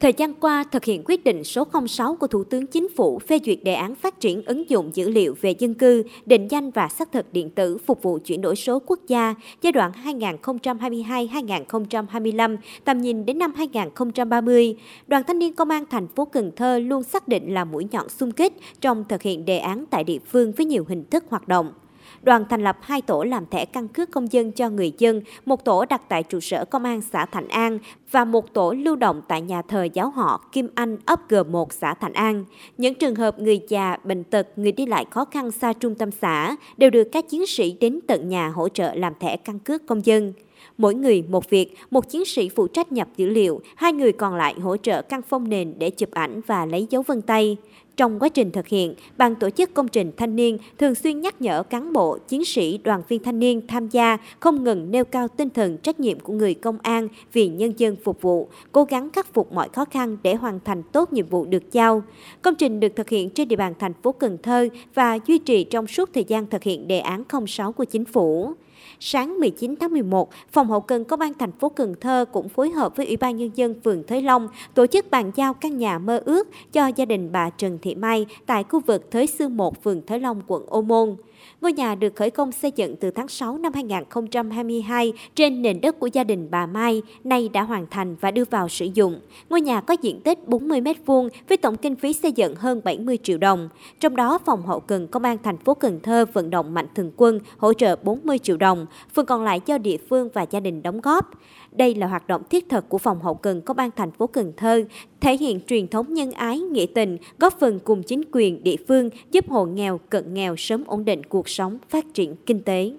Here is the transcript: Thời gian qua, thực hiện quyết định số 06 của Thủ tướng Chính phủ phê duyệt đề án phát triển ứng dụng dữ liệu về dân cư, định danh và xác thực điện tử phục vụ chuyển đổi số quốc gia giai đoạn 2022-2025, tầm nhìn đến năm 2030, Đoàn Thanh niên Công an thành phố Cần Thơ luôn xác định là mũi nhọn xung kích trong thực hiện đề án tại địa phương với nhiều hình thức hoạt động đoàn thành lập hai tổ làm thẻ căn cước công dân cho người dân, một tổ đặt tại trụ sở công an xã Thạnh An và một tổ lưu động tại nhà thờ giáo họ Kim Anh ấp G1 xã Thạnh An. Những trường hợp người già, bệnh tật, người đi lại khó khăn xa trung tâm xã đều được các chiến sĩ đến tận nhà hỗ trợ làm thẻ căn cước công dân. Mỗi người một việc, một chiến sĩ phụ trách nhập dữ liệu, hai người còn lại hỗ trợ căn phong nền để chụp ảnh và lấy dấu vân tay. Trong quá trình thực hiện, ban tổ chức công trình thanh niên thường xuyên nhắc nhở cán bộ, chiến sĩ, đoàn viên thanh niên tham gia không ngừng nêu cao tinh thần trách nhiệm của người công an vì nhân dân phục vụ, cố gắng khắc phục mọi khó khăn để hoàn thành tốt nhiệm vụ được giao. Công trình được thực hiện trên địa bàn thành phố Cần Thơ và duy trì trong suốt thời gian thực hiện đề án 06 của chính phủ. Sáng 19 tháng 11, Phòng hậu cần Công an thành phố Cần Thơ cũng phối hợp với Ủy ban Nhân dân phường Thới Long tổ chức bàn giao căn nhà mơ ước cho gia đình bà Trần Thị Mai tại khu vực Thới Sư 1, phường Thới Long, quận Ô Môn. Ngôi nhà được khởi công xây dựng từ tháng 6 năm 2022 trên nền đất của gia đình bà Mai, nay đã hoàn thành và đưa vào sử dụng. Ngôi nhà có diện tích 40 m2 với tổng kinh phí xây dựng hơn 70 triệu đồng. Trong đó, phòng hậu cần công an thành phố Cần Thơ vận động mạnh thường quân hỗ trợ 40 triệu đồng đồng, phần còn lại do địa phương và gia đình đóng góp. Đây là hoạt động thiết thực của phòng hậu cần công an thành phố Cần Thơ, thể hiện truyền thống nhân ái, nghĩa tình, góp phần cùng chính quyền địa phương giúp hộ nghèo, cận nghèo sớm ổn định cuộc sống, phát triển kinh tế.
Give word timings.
Thời 0.00 0.12
gian 0.12 0.34
qua, 0.34 0.64
thực 0.72 0.84
hiện 0.84 1.02
quyết 1.04 1.24
định 1.24 1.44
số 1.44 1.66
06 1.88 2.16
của 2.16 2.26
Thủ 2.26 2.44
tướng 2.44 2.66
Chính 2.66 2.88
phủ 2.96 3.18
phê 3.18 3.38
duyệt 3.44 3.58
đề 3.62 3.74
án 3.74 3.94
phát 3.94 4.20
triển 4.20 4.42
ứng 4.46 4.70
dụng 4.70 4.90
dữ 4.94 5.08
liệu 5.08 5.34
về 5.40 5.54
dân 5.58 5.74
cư, 5.74 6.02
định 6.26 6.48
danh 6.50 6.70
và 6.70 6.88
xác 6.88 7.12
thực 7.12 7.32
điện 7.32 7.50
tử 7.50 7.78
phục 7.86 8.02
vụ 8.02 8.18
chuyển 8.24 8.40
đổi 8.40 8.56
số 8.56 8.78
quốc 8.86 9.00
gia 9.08 9.34
giai 9.62 9.72
đoạn 9.72 9.92
2022-2025, 10.04 12.56
tầm 12.84 13.00
nhìn 13.00 13.26
đến 13.26 13.38
năm 13.38 13.52
2030, 13.56 14.76
Đoàn 15.06 15.22
Thanh 15.26 15.38
niên 15.38 15.54
Công 15.54 15.70
an 15.70 15.84
thành 15.90 16.08
phố 16.08 16.24
Cần 16.24 16.52
Thơ 16.56 16.78
luôn 16.78 17.02
xác 17.02 17.28
định 17.28 17.54
là 17.54 17.64
mũi 17.64 17.86
nhọn 17.90 18.08
xung 18.08 18.32
kích 18.32 18.52
trong 18.80 19.04
thực 19.08 19.22
hiện 19.22 19.44
đề 19.44 19.58
án 19.58 19.84
tại 19.90 20.04
địa 20.04 20.18
phương 20.18 20.52
với 20.52 20.66
nhiều 20.66 20.84
hình 20.88 21.04
thức 21.10 21.24
hoạt 21.28 21.48
động 21.48 21.72
đoàn 22.22 22.44
thành 22.50 22.64
lập 22.64 22.78
hai 22.80 23.02
tổ 23.02 23.22
làm 23.22 23.46
thẻ 23.46 23.64
căn 23.64 23.88
cước 23.88 24.10
công 24.10 24.32
dân 24.32 24.52
cho 24.52 24.70
người 24.70 24.92
dân, 24.98 25.20
một 25.46 25.64
tổ 25.64 25.84
đặt 25.84 26.02
tại 26.08 26.22
trụ 26.22 26.40
sở 26.40 26.64
công 26.64 26.84
an 26.84 27.00
xã 27.00 27.26
Thạnh 27.26 27.48
An 27.48 27.78
và 28.10 28.24
một 28.24 28.54
tổ 28.54 28.72
lưu 28.72 28.96
động 28.96 29.22
tại 29.28 29.40
nhà 29.40 29.62
thờ 29.62 29.86
giáo 29.92 30.10
họ 30.10 30.48
Kim 30.52 30.68
Anh 30.74 30.96
ấp 31.04 31.20
G1 31.28 31.66
xã 31.70 31.94
Thạnh 31.94 32.12
An. 32.12 32.44
Những 32.78 32.94
trường 32.94 33.14
hợp 33.14 33.38
người 33.38 33.60
già, 33.68 33.96
bệnh 34.04 34.24
tật, 34.24 34.48
người 34.56 34.72
đi 34.72 34.86
lại 34.86 35.06
khó 35.10 35.24
khăn 35.24 35.50
xa 35.50 35.72
trung 35.72 35.94
tâm 35.94 36.10
xã 36.10 36.56
đều 36.76 36.90
được 36.90 37.08
các 37.12 37.28
chiến 37.28 37.46
sĩ 37.46 37.76
đến 37.80 38.00
tận 38.06 38.28
nhà 38.28 38.48
hỗ 38.48 38.68
trợ 38.68 38.94
làm 38.94 39.12
thẻ 39.20 39.36
căn 39.36 39.58
cước 39.58 39.86
công 39.86 40.06
dân. 40.06 40.32
Mỗi 40.78 40.94
người 40.94 41.22
một 41.28 41.50
việc, 41.50 41.74
một 41.90 42.08
chiến 42.08 42.24
sĩ 42.24 42.48
phụ 42.48 42.66
trách 42.66 42.92
nhập 42.92 43.08
dữ 43.16 43.26
liệu, 43.26 43.60
hai 43.76 43.92
người 43.92 44.12
còn 44.12 44.34
lại 44.34 44.54
hỗ 44.60 44.76
trợ 44.76 45.02
căn 45.02 45.20
phong 45.28 45.48
nền 45.48 45.74
để 45.78 45.90
chụp 45.90 46.10
ảnh 46.10 46.40
và 46.46 46.66
lấy 46.66 46.86
dấu 46.90 47.02
vân 47.02 47.22
tay. 47.22 47.56
Trong 47.96 48.18
quá 48.18 48.28
trình 48.28 48.50
thực 48.50 48.66
hiện, 48.66 48.94
ban 49.16 49.34
tổ 49.34 49.50
chức 49.50 49.74
công 49.74 49.88
trình 49.88 50.12
thanh 50.16 50.36
niên 50.36 50.58
thường 50.78 50.94
xuyên 50.94 51.20
nhắc 51.20 51.42
nhở 51.42 51.62
cán 51.62 51.92
bộ, 51.92 52.18
chiến 52.28 52.44
sĩ, 52.44 52.78
đoàn 52.78 53.02
viên 53.08 53.22
thanh 53.22 53.38
niên 53.38 53.66
tham 53.66 53.88
gia 53.88 54.18
không 54.40 54.64
ngừng 54.64 54.90
nêu 54.90 55.04
cao 55.04 55.28
tinh 55.28 55.50
thần 55.50 55.78
trách 55.78 56.00
nhiệm 56.00 56.20
của 56.20 56.32
người 56.32 56.54
công 56.54 56.78
an 56.82 57.08
vì 57.32 57.48
nhân 57.48 57.72
dân 57.76 57.96
phục 58.04 58.22
vụ, 58.22 58.48
cố 58.72 58.84
gắng 58.84 59.10
khắc 59.10 59.34
phục 59.34 59.52
mọi 59.52 59.68
khó 59.68 59.84
khăn 59.84 60.16
để 60.22 60.34
hoàn 60.34 60.60
thành 60.64 60.82
tốt 60.82 61.12
nhiệm 61.12 61.26
vụ 61.26 61.44
được 61.44 61.72
giao. 61.72 62.02
Công 62.42 62.54
trình 62.54 62.80
được 62.80 62.96
thực 62.96 63.08
hiện 63.08 63.30
trên 63.30 63.48
địa 63.48 63.56
bàn 63.56 63.74
thành 63.78 63.92
phố 64.02 64.12
Cần 64.12 64.38
Thơ 64.42 64.68
và 64.94 65.18
duy 65.26 65.38
trì 65.38 65.64
trong 65.64 65.86
suốt 65.86 66.10
thời 66.14 66.24
gian 66.24 66.46
thực 66.46 66.62
hiện 66.62 66.88
đề 66.88 66.98
án 66.98 67.24
06 67.46 67.72
của 67.72 67.84
chính 67.84 68.04
phủ. 68.04 68.54
Sáng 69.00 69.38
19 69.40 69.74
tháng 69.80 69.92
11, 69.92 70.30
Phòng 70.52 70.68
hậu 70.68 70.80
cần 70.80 71.04
Công 71.04 71.20
an 71.20 71.32
thành 71.38 71.52
phố 71.52 71.68
Cần 71.68 71.94
Thơ 72.00 72.24
cũng 72.32 72.48
phối 72.48 72.70
hợp 72.70 72.96
với 72.96 73.06
Ủy 73.06 73.16
ban 73.16 73.36
Nhân 73.36 73.50
dân 73.54 73.74
phường 73.84 74.02
Thới 74.06 74.22
Long 74.22 74.48
tổ 74.74 74.86
chức 74.86 75.10
bàn 75.10 75.30
giao 75.34 75.54
căn 75.54 75.78
nhà 75.78 75.98
mơ 75.98 76.22
ước 76.24 76.48
cho 76.72 76.86
gia 76.86 77.04
đình 77.04 77.32
bà 77.32 77.50
Trần 77.50 77.78
Thị 77.82 77.94
Mai 77.94 78.26
tại 78.46 78.64
khu 78.64 78.80
vực 78.80 79.10
Thới 79.10 79.26
Sư 79.26 79.48
1, 79.48 79.82
phường 79.82 80.06
Thới 80.06 80.20
Long, 80.20 80.42
quận 80.46 80.66
Ô 80.66 80.82
Môn. 80.82 81.16
Ngôi 81.60 81.72
nhà 81.72 81.94
được 81.94 82.16
khởi 82.16 82.30
công 82.30 82.52
xây 82.52 82.72
dựng 82.76 82.96
từ 82.96 83.10
tháng 83.10 83.28
6 83.28 83.58
năm 83.58 83.72
2022 83.72 85.12
trên 85.34 85.62
nền 85.62 85.80
đất 85.80 85.98
của 85.98 86.06
gia 86.06 86.24
đình 86.24 86.48
bà 86.50 86.66
Mai, 86.66 87.02
nay 87.24 87.48
đã 87.48 87.62
hoàn 87.62 87.86
thành 87.90 88.16
và 88.20 88.30
đưa 88.30 88.44
vào 88.50 88.68
sử 88.68 88.88
dụng. 88.94 89.20
Ngôi 89.50 89.60
nhà 89.60 89.80
có 89.80 89.96
diện 90.02 90.20
tích 90.20 90.48
40 90.48 90.80
m2 90.80 91.28
với 91.48 91.56
tổng 91.56 91.76
kinh 91.76 91.96
phí 91.96 92.12
xây 92.12 92.32
dựng 92.32 92.54
hơn 92.54 92.80
70 92.84 93.18
triệu 93.22 93.38
đồng. 93.38 93.68
Trong 94.00 94.16
đó, 94.16 94.38
phòng 94.46 94.66
hậu 94.66 94.80
cần 94.80 95.06
công 95.06 95.22
an 95.22 95.36
thành 95.42 95.56
phố 95.56 95.74
Cần 95.74 96.00
Thơ 96.00 96.24
vận 96.32 96.50
động 96.50 96.74
mạnh 96.74 96.86
thường 96.94 97.12
quân 97.16 97.40
hỗ 97.58 97.72
trợ 97.72 97.96
40 97.96 98.38
triệu 98.38 98.56
đồng 98.56 98.69
đồng, 98.70 98.86
phần 99.12 99.26
còn 99.26 99.44
lại 99.44 99.60
do 99.66 99.78
địa 99.78 99.96
phương 100.08 100.28
và 100.34 100.46
gia 100.50 100.60
đình 100.60 100.82
đóng 100.82 101.00
góp. 101.00 101.30
Đây 101.72 101.94
là 101.94 102.06
hoạt 102.06 102.26
động 102.28 102.42
thiết 102.50 102.68
thực 102.68 102.88
của 102.88 102.98
phòng 102.98 103.22
hậu 103.22 103.34
cần 103.34 103.60
công 103.60 103.76
an 103.76 103.90
thành 103.96 104.10
phố 104.10 104.26
Cần 104.26 104.52
Thơ, 104.56 104.84
thể 105.20 105.36
hiện 105.36 105.60
truyền 105.66 105.88
thống 105.88 106.14
nhân 106.14 106.32
ái, 106.32 106.58
nghĩa 106.58 106.86
tình, 106.94 107.18
góp 107.38 107.60
phần 107.60 107.78
cùng 107.84 108.02
chính 108.02 108.22
quyền 108.32 108.62
địa 108.62 108.76
phương 108.88 109.10
giúp 109.30 109.48
hộ 109.48 109.64
nghèo, 109.64 109.98
cận 109.98 110.34
nghèo 110.34 110.56
sớm 110.56 110.84
ổn 110.86 111.04
định 111.04 111.24
cuộc 111.24 111.48
sống, 111.48 111.78
phát 111.88 112.04
triển 112.14 112.36
kinh 112.46 112.62
tế. 112.62 112.92